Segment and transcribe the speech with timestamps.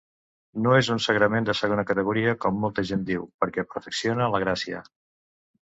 [0.67, 4.85] No és un sagrament de segona categoria, com molta gent diu, perquè perfecciona la gràcia.